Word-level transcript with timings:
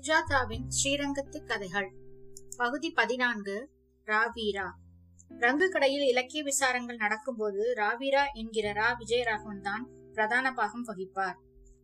சுஜாதாவின் 0.00 0.66
ஸ்ரீரங்கத்து 0.68 1.44
கதைகள். 1.44 1.92
பகுதி 2.56 2.90
பதினான்கு 2.90 3.70
ராவீரா. 4.06 4.68
ரங்கு 5.38 5.68
கடையில் 5.68 6.02
இலக்கிய 6.02 6.42
விசாரங்கள் 6.42 6.96
நடக்கும்போது 6.96 7.74
ராவீரா 7.76 8.22
என்கிற 8.32 8.72
ரா 8.72 8.96
விஜயராகவன் 8.98 9.60
தான் 9.60 9.88
பிரதான 10.12 10.52
பாகம் 10.52 10.84
வகிப்பார். 10.86 11.34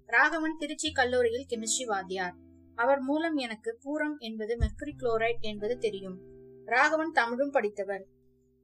ராகவன் 0.06 0.56
திருச்சி 0.58 0.92
கல்லூரியில் 0.92 1.46
கெமிஸ்ட்ரி 1.48 1.84
வாத்தியார். 1.86 2.34
அவர் 2.74 3.00
மூலம் 3.00 3.36
எனக்கு 3.36 3.78
பூரம் 3.84 4.18
என்பது 4.18 4.56
மெர்குரி 4.56 4.94
குளோரைட் 4.98 5.40
என்பது 5.40 5.78
தெரியும். 5.78 6.18
ராகவன் 6.64 7.12
தமிழும் 7.12 7.50
படித்தவர். 7.50 8.06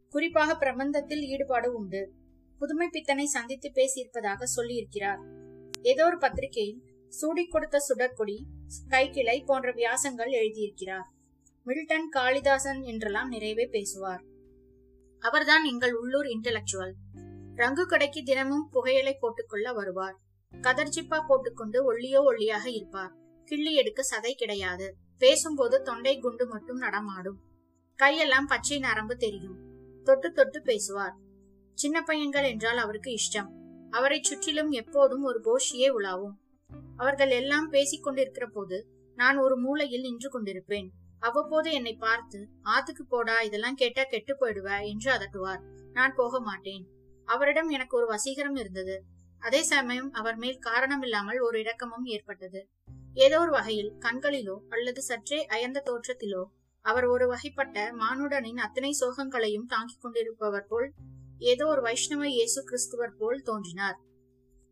குறிப்பாக 0.09 0.57
பிரபந்தத்தில் 0.67 1.23
ஈடுபாடு 1.23 1.73
உண்டு. 1.73 2.13
புதுமை 2.59 2.89
பித்தனை 2.89 3.27
சந்தித்து 3.27 3.73
பேசியிருப்பதாக 3.75 4.43
சொல்லியிருக்கிறார். 4.57 5.23
ஏதோ 5.83 6.07
ஒரு 6.07 6.19
பத்திரிகையில் 6.19 6.83
சூடி 7.09 7.47
கொடுத்த 7.47 7.79
சுடற்கொடி 7.79 8.45
கைக்கிளை 8.89 9.45
போன்ற 9.45 9.73
வியாசங்கள் 9.73 10.31
எழுதியிருக்கிறார். 10.31 11.09
மில்டன் 11.65 12.09
காளிதாசன் 12.09 12.83
என்றெல்லாம் 12.83 13.33
நிறைவே 13.33 13.67
பேசுவார். 13.67 14.23
அவர்தான் 15.19 15.65
எங்கள் 15.65 15.95
உள்ளூர் 15.95 16.27
இன்டலெக்சுவல் 16.27 16.93
ரங்கு 17.55 17.85
கடைக்கு 17.85 18.23
தினமும் 18.23 18.69
புகையிலை 18.71 19.15
போட்டுக்கொள்ள 19.15 19.73
வருவார். 19.73 20.19
கதர்ச்சிப்பா 20.53 21.27
போட்டுக்கொண்டு 21.27 21.93
ஒல்லியோ 21.93 22.25
ஒல்லியாக 22.25 22.67
இருப்பார். 22.67 23.15
கிள்ளி 23.45 23.75
எடுக்க 23.75 24.03
சதை 24.11 24.31
கிடையாது. 24.31 24.97
பேசும்போது 25.19 25.83
தொண்டை 25.83 26.19
குண்டு 26.19 26.47
மட்டும் 26.47 26.77
நடமாடும். 26.77 27.41
கையெல்லாம் 28.03 28.47
பச்சை 28.47 28.79
நரம்பு 28.79 29.17
தெரியும். 29.17 29.57
தொட்டு 30.05 30.33
தொட்டு 30.33 30.63
பேசுவார். 30.63 31.17
சின்ன 31.75 32.03
பையன்கள் 32.03 32.45
என்றால் 32.45 32.77
அவருக்கு 32.77 33.11
இஷ்டம். 33.11 33.49
அவரை 33.91 34.23
சுற்றிலும் 34.23 34.71
எப்போதும் 34.71 35.23
ஒரு 35.23 35.41
கோஷியே 35.45 35.89
உலாவும். 35.89 36.42
அவர்கள் 36.97 37.31
எல்லாம் 37.31 37.69
பேசிக் 37.69 38.03
கொண்டிருக்கிற 38.03 38.47
போது 38.47 38.79
நான் 39.19 39.37
ஒரு 39.37 39.57
மூலையில் 39.57 40.01
நின்று 40.01 40.29
கொண்டிருப்பேன். 40.31 40.89
அவ்வப்போது 41.19 41.71
என்னை 41.73 41.95
பார்த்து 41.97 42.39
ஆத்துக்கு 42.75 43.05
போடா 43.09 43.41
இதெல்லாம் 43.41 43.75
கேட்டா 43.75 44.05
கெட்டு 44.05 44.35
போயிடுவ 44.41 44.69
என்று 44.93 45.09
அதட்டுவார். 45.13 45.63
நான் 45.93 46.15
போக 46.15 46.41
மாட்டேன். 46.41 46.85
அவரிடம் 47.29 47.69
எனக்கு 47.69 47.97
ஒரு 47.97 48.07
வசீகரம் 48.07 48.57
இருந்தது. 48.57 48.97
அதே 49.43 49.61
சமயம் 49.63 50.11
அவர் 50.13 50.37
மேல் 50.37 50.59
காரணமில்லாமல் 50.59 51.39
ஒரு 51.39 51.57
இரக்கமும் 51.61 52.05
ஏற்பட்டது. 52.05 52.61
ஏதோ 53.15 53.39
ஒரு 53.39 53.51
வகையில் 53.51 53.93
கண்களிலோ 53.99 54.57
அல்லது 54.69 55.01
சற்றே 55.03 55.39
அயர்ந்த 55.47 55.83
தோற்றத்திலோ 55.89 56.43
அவர் 56.85 57.05
ஒரு 57.05 57.27
வகைப்பட்ட 57.33 57.79
மானுடனின் 57.93 58.57
அத்தனை 58.57 58.93
சோகங்களையும் 59.01 59.67
தாங்கிக் 59.67 60.01
கொண்டிருப்பவர் 60.01 60.69
போல் 60.69 60.89
ஏதோ 61.39 61.67
ஒரு 61.67 61.83
வைஷ்ணவ 61.83 62.23
இயேசு 62.29 62.61
கிறிஸ்துவர் 62.63 63.15
போல் 63.19 63.41
தோன்றினார். 63.43 63.99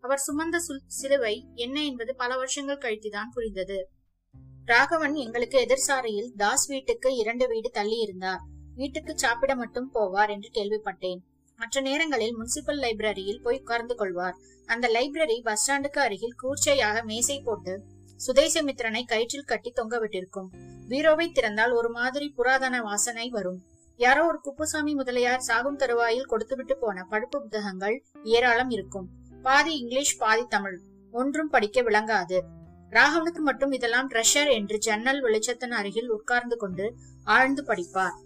அவர் 0.00 0.22
சுமந்த 0.26 0.56
சிலுவை 0.86 1.46
என்ன 1.54 1.84
என்பது 1.84 2.14
பல 2.14 2.36
வருஷங்கள் 2.36 2.78
கழித்துதான் 2.78 3.34
புரிந்தது. 3.34 3.90
ராகவன் 4.64 5.14
எங்களுக்கு 5.14 5.58
எதிர்சாரையில் 5.58 6.30
தாஸ் 6.36 6.66
வீட்டுக்கு 6.66 7.16
இரண்டு 7.16 7.48
வீடு 7.48 7.70
தள்ளி 7.70 7.98
இருந்தார் 7.98 8.40
வீட்டுக்கு 8.74 9.18
சாப்பிட 9.18 9.54
மட்டும் 9.54 9.90
போவார் 9.94 10.30
என்று 10.30 10.50
கேள்விப்பட்டேன். 10.52 11.20
மற்ற 11.56 11.80
நேரங்களில் 11.80 12.36
முனிசிபல் 12.36 12.80
லைப்ரரியில் 12.80 13.42
போய் 13.42 13.58
உட்கார்ந்து 13.58 13.94
கொள்வார். 13.94 14.36
அந்த 14.66 14.88
லைப்ரரி 14.88 15.42
பஸ் 15.42 15.70
ஸ்டாண்டுக்கு 15.70 15.98
அருகில் 15.98 16.36
கூர்ச்சையாக 16.42 17.04
மேசை 17.04 17.40
போட்டு 17.40 17.82
சுதேசமித்திரனை 18.26 19.02
கயிற்றில் 19.06 19.44
கட்டி 19.44 19.70
தொங்க 19.70 19.98
விட்டிருக்கும். 19.98 20.48
பீரோவை 20.88 21.26
திறந்தால் 21.32 21.72
ஒரு 21.72 21.90
மாதிரி 21.90 22.28
புராதன 22.28 22.80
வாசனை 22.82 23.28
வரும். 23.28 23.60
யாரோ 23.96 24.26
ஒரு 24.26 24.40
குப்புசாமி 24.40 24.94
முதலியார் 24.94 25.40
சாகும் 25.40 25.76
தருவாயில் 25.76 26.24
கொடுத்துவிட்டு 26.24 26.78
போன 26.78 27.06
படுப்பு 27.10 27.40
புத்தகங்கள் 27.40 28.04
ஏராளம் 28.24 28.70
இருக்கும். 28.70 29.08
பாதி 29.42 29.72
இங்கிலீஷ் 29.76 30.16
பாதி 30.18 30.44
தமிழ். 30.44 30.78
ஒன்றும் 31.12 31.48
படிக்க 31.48 31.82
விளங்காது. 31.82 32.38
ராகவனுக்கு 32.90 33.42
மட்டும் 33.48 33.72
இதெல்லாம் 33.72 34.08
ட்ரெஷர் 34.10 34.50
என்று 34.52 34.78
ஜன்னல் 34.78 35.20
வெளிச்சத்தின் 35.24 35.74
அருகில் 35.78 36.10
உட்கார்ந்து 36.10 36.56
கொண்டு 36.56 36.86
ஆழ்ந்து 37.24 37.62
படிப்பார். 37.62 38.16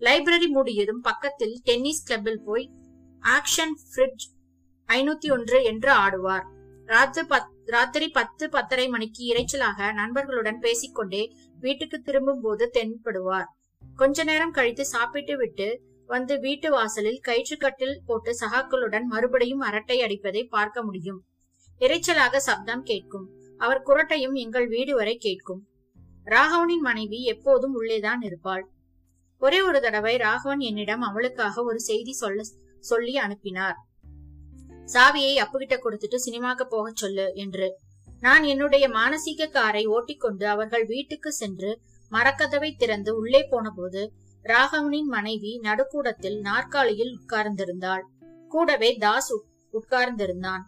லைப்ரரி 0.00 0.48
மூடியதும் 0.54 1.02
பக்கத்தில் 1.02 1.54
டென்னிஸ் 1.62 2.04
கிளப்பில் 2.04 2.42
போய் 2.44 2.66
ஆக்ஷன் 3.22 3.74
ஃப்ரிட்ஜ் 3.88 4.26
ஐநூத்தி 4.88 5.30
ஒன்று 5.30 5.58
என்று 5.64 5.90
ஆடுவார். 5.94 6.46
ராத்திரி 7.66 8.08
பத்து 8.08 8.48
பத்தரை 8.48 8.86
மணிக்கு 8.88 9.22
இறைச்சலாக 9.32 9.92
நண்பர்களுடன் 9.92 10.58
பேசிக்கொண்டே 10.58 11.22
வீட்டுக்கு 11.60 11.98
திரும்பும் 12.00 12.40
போது 12.40 12.70
தென்படுவார். 12.74 13.48
கொஞ்ச 13.96 14.24
நேரம் 14.24 14.56
கழித்து 14.58 14.84
சாப்பிட்டு 14.86 15.36
விட்டு 15.36 15.68
வந்து 16.06 16.38
வீட்டு 16.38 16.70
வாசலில் 16.70 17.20
கயிற்றுக்கட்டில் 17.28 17.96
போட்டு 18.06 18.36
சகாக்களுடன் 18.40 19.02
மறுபடியும் 19.02 19.60
அரட்டை 19.60 20.02
அடிப்பதை 20.02 20.44
பார்க்க 20.44 20.82
முடியும். 20.82 21.20
எரிச்சலாக 21.80 22.36
சப்தம் 22.36 22.82
கேட்கும். 22.82 23.26
அவர் 23.58 23.82
குரட்டையும் 23.86 24.32
எங்கள் 24.32 24.68
வீடு 24.68 24.94
வரை 24.94 25.16
கேட்கும். 25.16 25.62
ராகவனின் 26.24 26.80
மனைவி 26.80 27.22
எப்போதும் 27.24 27.74
உள்ளேதான் 27.80 28.22
இருப்பாள். 28.22 28.64
ஒரே 29.38 29.62
ஒரு 29.62 29.80
தடவை 29.80 30.16
ராகவன் 30.16 30.58
என்னிடம் 30.58 31.00
அவளுக்காக 31.00 31.64
ஒரு 31.64 31.80
செய்தி 31.80 32.12
சொல்ல 32.12 32.42
சொல்லி 32.84 33.16
அனுப்பினார். 33.16 33.76
சாவியை 34.84 35.34
அப்புகிட்ட 35.36 35.76
கொடுத்துட்டு 35.78 36.18
சினிமாக்கு 36.26 36.64
போக 36.68 36.92
சொல்லு 36.94 37.32
என்று. 37.34 37.78
நான் 38.20 38.42
என்னுடைய 38.42 38.88
மானசீக 38.88 39.48
காரை 39.48 39.86
ஓட்டிக்கொண்டு 39.86 40.48
அவர்கள் 40.48 40.84
வீட்டுக்கு 40.84 41.32
சென்று 41.32 41.80
மரக்கதவை 42.12 42.70
திறந்து 42.76 43.16
உள்ளே 43.16 43.46
போன 43.50 43.70
போது 43.70 44.02
ராகவனின் 44.44 45.06
மனைவி 45.06 45.58
நடுக்கூடத்தில் 45.58 46.40
நாற்காலியில் 46.40 47.18
உட்கார்ந்திருந்தாள். 47.18 48.02
கூடவே 48.48 48.96
தாஸ் 48.96 49.32
உட்கார்ந்திருந்தான். 49.72 50.62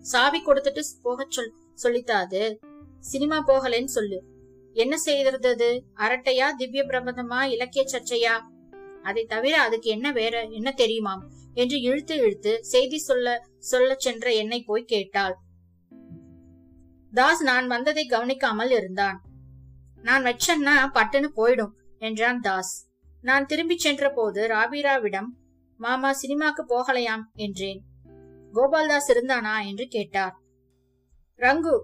சாவி 0.00 0.42
கொடுத்துட்டு 0.42 0.82
போக 1.02 1.26
சொல் 1.28 1.54
சொல்லித்தாது. 1.82 2.56
சினிமா 3.00 3.44
போகலன்னு 3.46 3.84
சொல்லு. 3.84 4.24
என்ன 4.72 4.96
செய்திருந்தது 5.04 5.80
அரட்டையா 5.96 6.54
திவ்ய 6.56 6.82
பிரபந்தமா 6.84 7.42
இலக்கிய 7.42 7.84
சர்ச்சையா? 7.84 8.34
அதை 9.02 9.24
தவிர 9.24 9.60
அதுக்கு 9.60 9.90
என்ன 9.90 10.12
வேற 10.12 10.42
என்ன 10.42 10.74
தெரியுமாம்? 10.76 11.22
என்று 11.54 11.80
இழுத்து 11.80 12.16
இழுத்து 12.16 12.64
செய்தி 12.64 12.98
சொல்ல 12.98 13.46
சொல்ல 13.58 13.94
சென்ற 13.98 14.32
என்னை 14.32 14.62
போய் 14.62 14.84
கேட்டாள். 14.84 15.36
தாஸ் 17.12 17.42
நான் 17.42 17.66
வந்ததை 17.66 18.06
கவனிக்காமல் 18.06 18.70
இருந்தான். 18.70 19.22
நான் 20.02 20.24
வச்சேன்னா 20.24 20.76
பட்டுன்னு 20.94 21.28
போயிடும் 21.36 21.72
என்றான் 21.98 22.40
தாஸ். 22.40 22.74
நான் 23.20 23.46
திரும்பிச் 23.46 23.78
சென்ற 23.78 24.10
போது 24.10 24.48
ராபீராவிடம் 24.48 25.26
மாமா 25.76 26.10
சினிமாக்கு 26.10 26.62
போகலையாம் 26.68 27.22
என்றேன். 27.34 27.82
கோபால்தாஸ் 28.52 29.08
இருந்தானா? 29.08 29.66
என்று 29.66 29.86
கேட்டார். 29.86 30.34
ரங்கு 31.36 31.82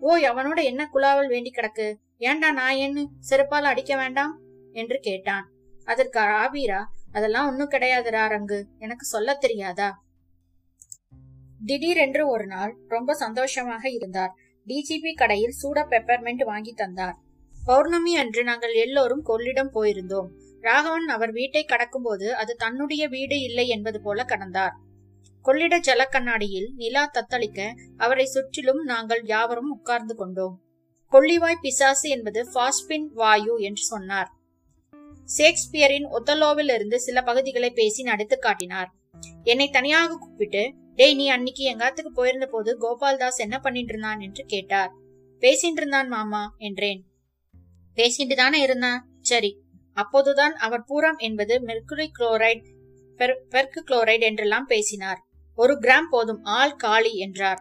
ஓய் 0.00 0.28
அவனோட 0.28 0.62
என்ன 0.62 0.90
குழாவல் 0.94 1.28
வேண்டி 1.28 1.50
கிடக்கு? 1.50 1.94
ஏண்டா 2.18 2.52
நான் 2.52 2.74
என்ன 2.74 3.08
செருப்பால் 3.30 3.62
அடிக்க 3.62 3.96
வேண்டாம்? 3.96 4.40
என்று 4.72 4.98
கேட்டான். 5.00 5.50
அதற்கு 5.84 6.20
ராபீரா 6.20 6.84
அதெல்லாம் 7.12 7.48
ஒண்ணும் 7.48 7.70
கிடையாதுடா 7.70 8.28
ரங்கு 8.28 8.64
எனக்கு 8.78 9.04
சொல்ல 9.04 9.34
தெரியாதா? 9.34 10.02
திடீரென்று 11.64 12.28
ஒரு 12.28 12.46
நாள் 12.46 12.76
ரொம்ப 12.88 13.14
சந்தோஷமாக 13.14 13.88
இருந்தார். 13.88 14.34
டிஜிபி 14.66 15.14
கடையில் 15.14 15.50
சூட 15.50 15.82
பெப்பர்மெண்ட் 15.82 16.44
வாங்கி 16.44 16.72
தந்தார். 16.72 17.16
பௌர்ணமி 17.64 18.16
அன்று 18.16 18.44
நாங்கள் 18.44 18.72
எல்லோரும் 18.72 19.24
கொள்ளிடம் 19.26 19.70
போயிருந்தோம். 19.74 20.42
ராகவன் 20.64 21.08
அவர் 21.08 21.32
வீட்டை 21.32 21.62
கடக்கும்போது 21.68 22.28
அது 22.30 22.52
தன்னுடைய 22.56 23.02
வீடு 23.08 23.36
இல்லை 23.40 23.66
என்பது 23.68 23.98
போல 24.00 24.24
கடந்தார். 24.24 24.74
கொள்ளிட 25.44 25.74
ஜலக்கண்ணாடியில் 25.78 26.68
நிலா 26.74 27.02
தத்தளிக்க 27.10 27.60
அவரை 27.96 28.26
சுற்றிலும் 28.26 28.82
நாங்கள் 28.82 29.22
யாவரும் 29.24 29.72
உட்கார்ந்து 29.72 30.14
கொண்டோம். 30.14 30.54
கொள்ளிவாய் 31.12 31.62
பிசாசு 31.62 32.06
என்பது 32.08 32.40
பாஸ்பின் 32.52 33.06
வாயு 33.12 33.54
என்று 33.58 33.84
சொன்னார். 33.84 34.30
ஷேக்ஸ்பியரின் 35.28 36.06
ஒத்தலோவில் 36.16 36.72
இருந்து 36.74 36.96
சில 37.00 37.18
பகுதிகளை 37.22 37.70
பேசி 37.70 38.02
நடித்து 38.02 38.38
காட்டினார். 38.38 38.90
என்னை 39.42 39.68
தனியாக 39.68 40.16
கூப்பிட்டு 40.16 40.62
டேய் 40.96 41.14
நீ 41.14 41.26
அன்னைக்கு 41.28 41.62
எங்காத்துக்கு 41.72 42.10
போயிருந்த 42.14 42.46
போது 42.46 42.70
கோபால்தாஸ் 42.80 43.40
என்ன 43.44 43.56
பண்ணிட்டு 43.58 43.92
இருந்தான் 43.92 44.20
என்று 44.20 44.44
கேட்டார். 44.44 44.90
பேசிட்டு 45.42 45.80
இருந்தான் 45.80 46.08
மாமா 46.08 46.42
என்றேன். 46.58 47.00
பேசிட்டு 47.98 48.34
தானே 48.34 48.60
இருந்தான். 48.60 49.00
சரி 49.20 49.50
அப்போதுதான் 49.96 50.54
அவர் 50.56 50.84
பூரம் 50.88 51.18
என்பது 51.18 51.54
மெர்குரி 51.66 52.08
குளோரைட் 52.18 52.64
பெர்கு 53.50 53.80
குளோரைட் 53.86 54.20
என்றெல்லாம் 54.20 54.66
பேசினார். 54.66 55.20
ஒரு 55.58 55.74
கிராம் 55.80 56.08
போதும் 56.10 56.40
ஆள் 56.42 56.76
காளி 56.76 57.12
என்றார். 57.16 57.60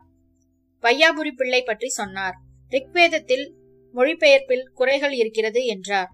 வையாபுரி 0.84 1.32
பிள்ளை 1.36 1.62
பற்றி 1.64 1.90
சொன்னார். 1.90 2.38
ரிக்வேதத்தில் 2.72 3.46
மொழிபெயர்ப்பில் 3.94 4.66
குறைகள் 4.74 5.12
இருக்கிறது 5.12 5.66
என்றார். 5.66 6.10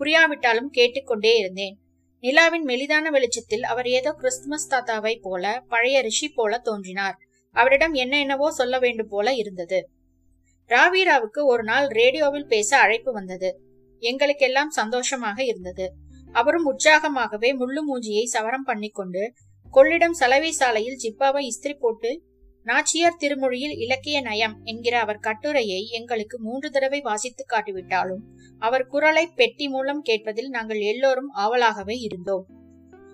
புரியாவிட்டாலும் 0.00 0.70
கேட்டுக்கொண்டே 0.70 1.36
இருந்தேன். 1.36 1.76
நிலாவின் 2.24 2.64
மெலிதான 2.66 3.06
வெளிச்சத்தில் 3.10 3.62
அவர் 3.62 3.86
ஏதோ 3.86 4.10
கிறிஸ்துமஸ் 4.12 4.70
தாத்தாவை 4.70 5.14
போல 5.20 5.44
பழைய 5.68 6.00
ரிஷி 6.00 6.28
போல 6.28 6.58
தோன்றினார். 6.58 7.16
அவரிடம் 7.56 7.94
என்ன 7.94 8.18
என்னவோ 8.18 8.50
சொல்ல 8.50 8.78
வேண்டும் 8.78 9.08
போல 9.08 9.34
இருந்தது. 9.34 9.80
ராவீராவுக்கு 10.70 11.40
ஒரு 11.44 11.62
நாள் 11.62 11.86
ரேடியோவில் 11.88 12.46
பேச 12.46 12.70
அழைப்பு 12.78 13.12
வந்தது. 13.12 13.50
எங்களுக்கெல்லாம் 13.98 14.70
சந்தோஷமாக 14.70 15.44
இருந்தது. 15.44 15.92
அவரும் 16.32 16.64
உற்சாகமாகவே 16.64 17.52
முள்ளு 17.52 17.82
மூஞ்சியை 17.88 18.24
சவரம் 18.24 18.64
பண்ணிக்கொண்டு 18.64 19.32
கொள்ளிடம் 19.74 20.10
சலவை 20.10 20.50
சாலையில் 20.50 20.98
ஜிப்பாவை 21.02 21.40
இஸ்திரி 21.40 21.74
போட்டு 21.78 22.26
நாச்சியார் 22.64 23.16
திருமொழியில் 23.16 23.78
இலக்கிய 23.78 24.20
நயம் 24.20 24.60
என்கிற 24.64 25.00
அவர் 25.00 25.18
கட்டுரையை 25.18 25.88
எங்களுக்கு 25.88 26.40
மூன்று 26.40 26.70
தடவை 26.70 27.00
வாசித்து 27.00 27.46
காட்டிவிட்டாலும் 27.52 28.22
அவர் 28.58 28.86
குரலை 28.86 29.26
பெட்டி 29.26 29.68
மூலம் 29.68 30.02
கேட்பதில் 30.02 30.48
நாங்கள் 30.48 30.80
எல்லோரும் 30.80 31.32
ஆவலாகவே 31.34 31.96
இருந்தோம். 31.98 32.46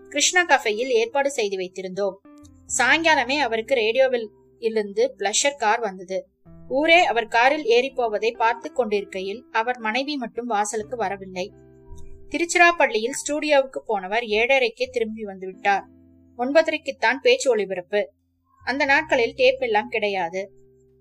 கிருஷ்ணா 0.09 0.45
கஃபையில் 0.45 0.89
ஏற்பாடு 0.89 1.31
செய்து 1.31 1.57
வைத்திருந்தோம். 1.57 2.15
சாயங்காலமே 2.79 3.39
அவருக்கு 3.39 3.75
ரேடியோவில் 3.75 4.31
இருந்து 4.59 5.15
பிளஷர் 5.19 5.57
கார் 5.57 5.81
வந்தது. 5.81 6.34
ஊரே 6.69 7.05
அவர் 7.05 7.29
காரில் 7.29 7.65
ஏறிப்போவதை 7.65 8.31
பார்த்து 8.37 8.73
கொண்டிருக்கையில் 8.73 9.45
அவர் 9.51 9.79
மனைவி 9.79 10.17
மட்டும் 10.17 10.47
வாசலுக்கு 10.47 10.97
வரவில்லை. 10.97 11.53
திருச்சிராப்பள்ளியில் 12.31 13.19
ஸ்டூடியோவுக்கு 13.21 13.81
போனவர் 13.87 14.23
ஏழரைக்கே 14.23 14.87
திரும்பி 14.91 15.23
வந்து 15.23 15.47
விட்டார் 15.47 15.85
ஒன்பதரைக்குத்தான் 16.39 17.21
பேச்சு 17.23 17.51
ஒளிபரப்பு. 17.51 18.11
அந்த 18.63 18.85
நாட்களில் 18.85 19.35
டேப் 19.35 19.63
எல்லாம் 19.63 19.89
கிடையாது. 19.89 20.51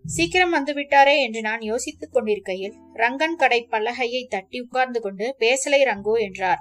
சீக்கிரம் 0.05 0.49
வந்து 0.49 0.73
விட்டாரே 0.73 1.21
என்று 1.21 1.41
நான் 1.41 1.61
யோசித்துக் 1.61 2.13
கொண்டிருக்கையில் 2.13 2.75
ரங்கன் 2.93 3.35
கடை 3.35 3.67
பலகையை 3.71 4.27
தட்டி 4.27 4.59
உட்கார்ந்து 4.59 4.99
கொண்டு 5.01 5.35
பேசலை 5.39 5.83
ரங்கோ 5.83 6.15
என்றார். 6.15 6.57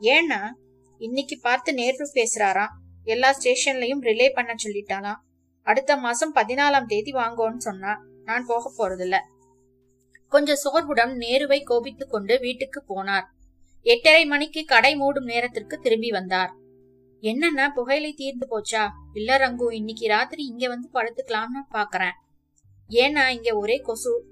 ஏன்னா 0.00 0.40
இன்னைக்கு 0.98 1.38
பார்த்து 1.42 1.72
நேர்வு 1.72 2.06
பேசுறாராம் 2.14 2.68
எல்லா 3.04 3.34
ஸ்டேஷன்லயும் 3.38 4.00
ரிலே 4.00 4.30
பண்ண 4.34 4.54
சொல்லிட்டாலாம் 4.64 5.20
அடுத்த 5.62 5.96
மாசம் 5.96 6.34
பதினாலாம் 6.34 6.86
தேதி 6.86 7.12
வாங்கோன்னு 7.12 7.56
சொன்னான் 7.56 8.08
நான் 8.24 8.44
போக 8.46 8.72
போறதில்ல. 8.76 9.16
கொஞ்சம் 10.28 10.56
சோர்வுடன் 10.56 11.16
நேருவை 11.16 11.62
கோபித்துக் 11.62 12.10
கொண்டு 12.10 12.38
வீட்டுக்கு 12.38 12.84
போனார். 12.88 13.24
எட்டரை 13.82 14.24
மணிக்கு 14.24 14.64
கடை 14.64 14.96
மூடும் 14.96 15.24
நேரத்திற்கு 15.24 15.78
திரும்பி 15.78 16.10
வந்தார். 16.10 16.54
என்னன்னா 17.20 17.68
புகையிலை 17.74 18.12
தீர்ந்து 18.12 18.48
போச்சா? 18.50 18.88
இல்ல 19.14 19.38
ரங்கு 19.38 19.72
இன்னைக்கு 19.72 20.08
ராத்திரி 20.08 20.44
இங்க 20.44 20.68
வந்து 20.68 20.88
படுத்துக்கலாம்னு 20.92 21.72
பாக்குறேன். 21.72 22.12
ஏன்னா 22.88 23.28
இங்க 23.28 23.56
ஒரே 23.56 23.76
கொசு. 23.76 24.24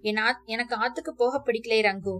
என் 0.00 0.14
ஆத்- 0.14 0.44
எனக்கு 0.44 0.76
ஆத்துக்கு 0.76 1.10
போக 1.10 1.42
பிடிக்கலை 1.44 1.80
ரங்கு. 1.82 2.16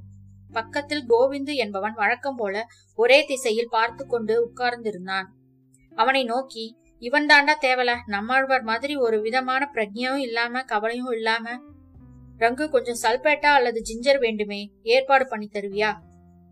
பக்கத்தில் 0.53 1.11
கோவிந்து 1.11 1.55
என்பவன் 1.55 1.93
வழக்கம் 1.93 2.37
போல 2.37 2.67
ஒரே 2.95 3.25
திசையில் 3.25 3.69
பார்த்து 3.71 4.07
கொண்டு 4.07 4.51
உட்கார்ந்திருந்தான். 4.51 5.27
அவனை 5.95 6.25
நோக்கி 6.25 6.77
இவன் 6.99 7.27
தாண்டா 7.27 7.55
தேவல. 7.61 7.97
நம்மாழ்வார் 8.07 8.63
மாதிரி 8.63 8.97
ஒரு 8.97 9.21
விதமான 9.21 9.71
பிரஜையும் 9.75 10.17
இல்லாம 10.17 10.63
கவலையும் 10.63 11.11
இல்லாம 11.11 11.61
ரங்கு 12.39 12.69
கொஞ்சம் 12.69 13.01
சல்பேட்டா 13.03 13.51
அல்லது 13.59 13.83
ஜிஞ்சர் 13.83 14.19
வேண்டுமே 14.19 14.73
ஏற்பாடு 14.83 15.29
பண்ணி 15.29 15.49
தருவியா? 15.53 15.95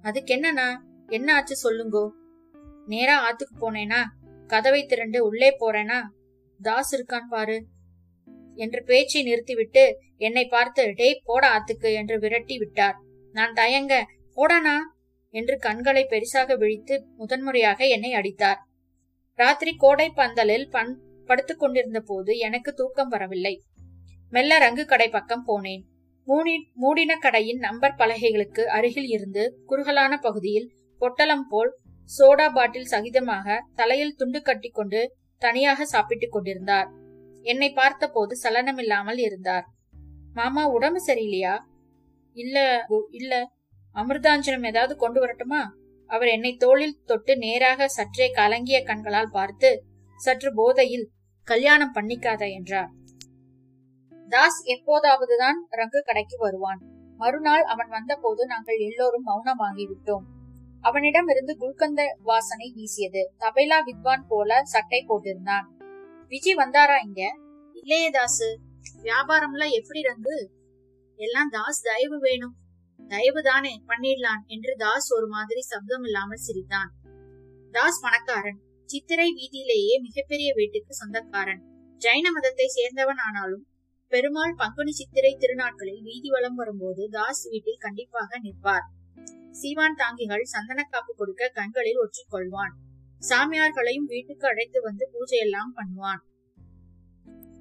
அதுக்கு 0.03 0.35
என்னன்னா 0.35 0.77
என்ன 1.07 1.35
ஆச்சு 1.35 1.57
சொல்லுங்கோ. 1.63 2.11
நேரா 2.87 3.17
ஆத்துக்கு 3.31 3.63
போனேனா? 3.63 4.03
கதவை 4.47 4.87
திரண்டு 4.87 5.25
உள்ளே 5.25 5.57
போறேனா? 5.61 6.03
தாஸ் 6.63 6.97
இருக்கான் 6.97 7.29
பாரு. 7.29 7.67
என்று 8.55 8.83
பேச்சை 8.85 9.23
நிறுத்திவிட்டு 9.23 9.99
என்னை 10.17 10.47
பார்த்து 10.47 10.93
டேய் 10.95 11.23
போடா 11.25 11.49
ஆத்துக்கு 11.57 11.93
என்று 11.93 12.19
விரட்டி 12.19 12.59
விட்டார். 12.59 12.97
நான் 13.33 13.53
தயங்க 13.53 14.07
போடனா 14.37 14.77
என்று 15.31 15.59
கண்களை 15.59 16.07
பெரிசாக 16.11 16.57
விழித்து 16.57 17.07
முதன்முறையாக 17.17 17.85
என்னை 17.85 18.13
அடித்தார். 18.13 18.67
ராத்திரி 19.37 19.77
கோடை 19.77 20.11
பந்தலில் 20.11 20.71
பண் 20.71 21.01
படுத்துக் 21.27 21.59
கொண்டிருந்த 21.59 22.01
போது 22.01 22.39
எனக்கு 22.39 22.75
தூக்கம் 22.75 23.09
வரவில்லை. 23.09 23.63
மெல்ல 24.31 24.59
ரங்கு 24.59 24.85
கடை 24.85 25.09
பக்கம் 25.09 25.47
போனேன். 25.47 25.83
மூடி 26.25 26.71
மூடின 26.75 27.17
கடையின் 27.17 27.59
நம்பர் 27.59 27.95
பலகைகளுக்கு 27.95 28.61
அருகில் 28.61 29.07
இருந்து 29.07 29.63
குறுகலான 29.67 30.17
பகுதியில் 30.17 30.73
பொட்டலம் 30.99 31.47
போல் 31.49 31.79
சோடா 32.19 32.53
பாட்டில் 32.53 32.89
சகிதமாக 32.91 33.59
தலையில் 33.75 34.15
துண்டு 34.15 34.43
கட்டிக்கொண்டு 34.43 35.15
தனியாக 35.39 35.85
சாப்பிட்டுக் 35.85 36.33
கொண்டிருந்தார். 36.33 36.89
என்னை 37.43 37.71
பார்த்தபோது 37.71 38.39
சலனமில்லாமல் 38.43 39.19
இருந்தார். 39.19 39.67
மாமா 40.33 40.69
உடம்பு 40.69 41.05
சரியில்லையா? 41.07 41.59
இல்ல 42.33 42.87
இல்ல. 43.11 43.53
அமிர்தாஞ்சனம் 43.95 44.67
ஏதாவது 44.67 44.97
கொண்டு 44.97 45.21
வரட்டுமா? 45.21 45.75
அவர் 46.07 46.29
என்னை 46.29 46.57
தோளில் 46.57 47.01
தொட்டு 47.05 47.37
நேராக 47.37 47.89
சற்றே 47.89 48.31
கலங்கிய 48.31 48.83
கண்களால் 48.83 49.31
பார்த்து 49.31 49.85
சற்று 50.17 50.55
போதையில் 50.55 51.11
கல்யாணம் 51.45 51.95
பண்ணிக்காத 51.95 52.53
என்றார். 52.53 52.91
தாஸ் 54.29 54.67
எப்போதாவதுதான் 54.67 55.59
ரங்கு 55.71 56.01
கடைக்கு 56.05 56.37
வருவான். 56.39 56.81
மறுநாள் 57.17 57.63
அவன் 57.63 57.89
வந்தபோது 57.89 58.47
நாங்கள் 58.47 58.77
எல்லோரும் 58.77 59.23
மௌனம் 59.23 59.59
வாங்கிவிட்டோம் 59.59 60.25
அவனிடம் 60.81 61.29
இருந்து 61.29 61.57
குல்கந்த 61.61 62.03
வாசனை 62.23 62.73
வீசியது. 62.75 63.33
தபைலா 63.39 63.83
வித்வான் 63.85 64.25
போல 64.29 64.65
சட்டை 64.65 65.05
போட்டிருந்தான். 65.09 65.67
விஜய் 66.29 66.55
வந்தாரா 66.55 67.05
இங்க? 67.05 67.35
இல்லையே 67.73 68.11
தாசு. 68.11 68.49
வியாபாரம்லாம் 69.03 69.71
எப்படி 69.71 70.03
ரங்கு? 70.03 70.47
எல்லாம் 71.15 71.49
தாஸ் 71.49 71.83
தயவு 71.83 72.19
வேணும். 72.19 72.55
தயவுதானே 73.09 73.73
பண்ணிடலாம் 73.87 74.43
என்று 74.47 74.77
தாஸ் 74.77 75.13
ஒரு 75.13 75.27
மாதிரி 75.27 75.61
சப்தம் 75.61 76.03
இல்லாமல் 76.03 76.45
சிரித்தான். 76.47 76.91
தாஸ் 77.71 78.01
பணக்காரன். 78.01 78.61
சித்திரை 78.85 79.29
வீதியிலேயே 79.33 79.95
மிகப்பெரிய 80.01 80.53
வீட்டுக்கு 80.55 80.95
சொந்தக்காரன். 80.95 81.63
ஜைன 82.03 82.33
மதத்தை 82.33 82.67
சேர்ந்தவன் 82.69 83.21
ஆனாலும் 83.27 83.65
பெருமாள் 84.09 84.55
பங்குனி 84.55 84.93
சித்திரை 84.93 85.37
திருநாட்களில் 85.39 86.03
வீதி 86.03 86.29
வலம் 86.29 86.55
வரும்போது 86.55 87.09
தாஸ் 87.09 87.49
வீட்டில் 87.49 87.79
கண்டிப்பாக 87.79 88.39
நிற்பார். 88.39 88.87
சீவான் 89.51 89.99
தாங்கிகள் 89.99 90.45
சந்தனக்காப்பு 90.53 91.13
கொடுக்க 91.17 91.49
கண்களில் 91.49 92.01
ஒற்றிக்கொள்வான். 92.01 92.75
சாமியார்களையும் 93.31 94.09
வீட்டுக்கு 94.09 94.47
அழைத்து 94.49 94.81
வந்து 94.83 95.11
பூஜையெல்லாம் 95.13 95.73
பண்ணுவான். 95.77 96.23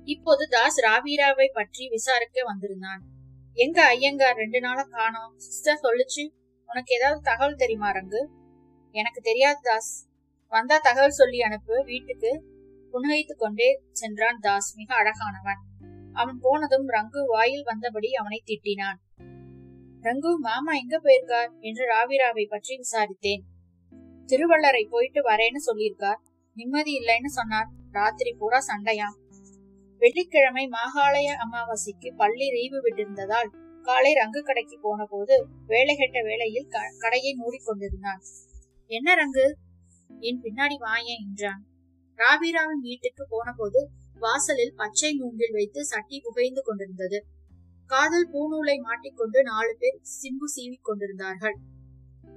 இப்போது 0.03 0.48
தாஸ் 0.48 0.80
ராவீராவை 0.86 1.48
பற்றி 1.53 1.88
விசாரிக்க 1.88 2.44
வந்திருந்தான். 2.44 3.01
எங்க 3.57 3.85
ஐயங்கார் 3.85 4.35
ரெண்டு 4.35 4.59
நாளா 4.59 4.81
காணோம். 4.81 5.33
சிஸ்டர் 5.37 5.79
சொல்லுச்சு 5.83 6.29
உனக்கு 6.67 6.95
ஏதாவது 6.95 7.21
தகவல் 7.21 7.55
தெரியுமா 7.55 7.91
ரங்கு? 7.91 8.25
எனக்கு 8.91 9.21
தெரியாது 9.21 9.59
தாஸ். 9.61 10.07
வந்தா 10.47 10.77
தகவல் 10.77 11.09
சொல்லி 11.09 11.41
அனுப்பு 11.41 11.83
வீட்டுக்கு. 11.83 12.43
புன்னகைத்துக் 12.91 13.37
கொண்டே 13.37 13.81
சென்றான் 13.91 14.37
தாஸ். 14.39 14.75
மிக 14.75 14.95
அழகானவன். 14.95 15.89
அவன் 16.13 16.37
போனதும் 16.41 16.89
ரங்கு 16.89 17.25
வாயில் 17.25 17.65
வந்தபடி 17.65 18.11
அவனை 18.11 18.43
திட்டினான். 18.45 19.23
ரங்கு 20.01 20.35
மாமா 20.37 20.73
எங்க 20.73 21.01
போயிருக்கார்? 21.03 21.49
என்று 21.59 21.85
ராவிராவை 21.85 22.47
பற்றி 22.49 22.77
விசாரித்தேன். 22.77 23.41
திருவள்ளரை 24.25 24.87
போயிட்டு 24.89 25.29
வரேன்னு 25.29 25.59
சொல்லியிருக்கார். 25.65 26.19
நிம்மதி 26.53 26.99
இல்லைன்னு 26.99 27.25
சொன்னார். 27.25 27.67
ராத்திரி 27.91 28.35
பூரா 28.39 28.57
சண்டையாம். 28.57 29.25
வெள்ளிக்கிழமை 30.05 30.67
மாகாளய 30.67 31.35
அமாவாசைக்கு 31.35 32.15
பள்ளி 32.15 32.49
ரீவு 32.49 32.81
விட்டிருந்ததால் 32.81 33.79
காலை 33.81 34.13
ரங்கு 34.13 34.41
கடைக்கு 34.43 34.79
போன 34.81 35.05
போது 35.09 35.47
வேலை 35.67 35.95
கெட்ட 35.95 36.21
வேளையில் 36.21 36.67
க- 36.69 36.95
கடையை 37.00 37.35
மூடிக்கொண்டிருந்தான். 37.35 38.21
என்ன 38.85 39.15
ரங்கு? 39.15 39.53
என் 40.19 40.41
பின்னாடி 40.41 40.77
வாயேன் 40.79 41.25
என்றான். 41.27 41.65
ராபிராவின் 42.15 42.81
வீட்டுக்கு 42.81 43.25
போன 43.29 43.53
போது 43.57 43.89
வாசலில் 44.19 44.74
பச்சை 44.75 45.13
மூங்கில் 45.13 45.51
வைத்து 45.51 45.85
சட்டி 45.85 46.19
புகைந்து 46.19 46.62
கொண்டிருந்தது. 46.62 47.25
காதல் 47.85 48.29
பூநூலை 48.31 48.81
மாட்டிக்கொண்டு 48.81 49.43
நாலு 49.43 49.75
பேர் 49.79 50.01
சிம்பு 50.01 50.45
சீவிக் 50.55 50.83
கொண்டிருந்தார்கள் 50.83 51.55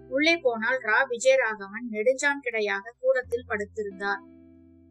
உள்ளே 0.08 0.36
போனால் 0.36 0.80
ரா 0.82 1.06
விஜயராகவன் 1.10 1.86
நெடுஞ்சான் 1.90 2.40
கிடையாக 2.42 2.94
கூடத்தில் 2.98 3.46
படுத்திருந்தார். 3.48 4.22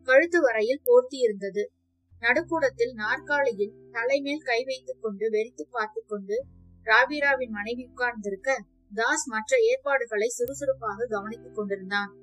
கழுத்து 0.04 0.42
வரையில் 0.42 0.82
போர்த்தி 0.84 1.18
இருந்தது. 1.18 1.72
நடுக்கூடத்தில் 2.20 2.94
நாற்காலியில் 2.94 3.74
தலைமேல் 3.92 4.44
கை 4.44 4.64
வைத்துக் 4.64 5.02
கொண்டு 5.02 5.30
வெறித்து 5.30 5.62
பார்த்து 5.72 6.04
கொண்டு 6.08 6.46
ராபிராவின் 6.84 7.50
மனைவி 7.50 7.86
உட்கார்ந்திருக்க 7.86 8.64
தாஸ் 8.94 9.30
மற்ற 9.30 9.58
ஏற்பாடுகளை 9.60 10.28
சுறுசுறுப்பாக 10.28 11.06
கவனித்துக் 11.10 11.56
கொண்டிருந்தான். 11.56 12.16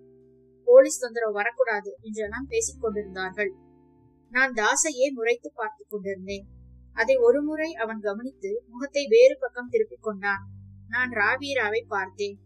போலீஸ் 0.64 1.00
தொந்தரவு 1.00 1.32
வரக்கூடாது 1.32 1.98
என்றெல்லாம் 2.00 2.46
பேசிக் 2.48 2.80
கொண்டிருந்தார்கள். 2.80 3.52
நான் 4.30 4.52
தாசையே 4.52 5.10
முறைத்து 5.10 5.52
பார்த்துக் 5.54 5.90
கொண்டிருந்தேன். 5.90 6.46
அதை 6.92 7.16
ஒருமுறை 7.16 7.72
அவன் 7.72 8.00
கவனித்து 8.00 8.62
முகத்தை 8.68 9.06
வேறு 9.06 9.36
பக்கம் 9.40 9.68
திருப்பிக் 9.68 10.02
கொண்டான். 10.02 10.48
நான் 10.88 11.10
ராவீராவை 11.10 11.84
பார்த்தேன். 11.88 12.38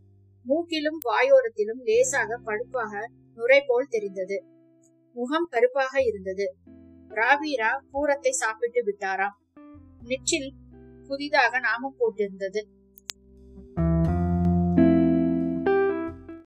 மூக்கிலும் 0.46 1.00
வாயோரத்திலும் 1.04 1.82
லேசாக 1.82 2.40
பழுப்பாக 2.44 3.10
நுரை 3.34 3.64
போல் 3.66 3.86
தெரிந்தது. 3.88 4.44
முகம் 5.12 5.46
கருப்பாக 5.50 6.02
இருந்தது. 6.02 6.56
ராவீரா 7.18 7.80
பூரத்தை 7.90 8.32
சாப்பிட்டு 8.32 8.80
விட்டாராம். 8.84 9.36
நெற்றில் 10.02 10.54
புதிதாக 11.06 11.58
நாமம் 11.58 11.94
போட்டிருந்தது. 11.98 12.77